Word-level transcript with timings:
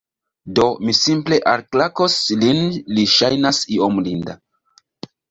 Do, 0.59 0.63
mi 0.87 0.93
simple 0.99 1.37
alklakos 1.51 2.15
lin 2.43 2.61
li 2.95 3.03
ŝajnas 3.17 3.59
iom 3.75 4.01
linda 4.07 4.35